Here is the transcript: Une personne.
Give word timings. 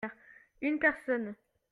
Une 0.63 0.79
personne. 0.79 1.35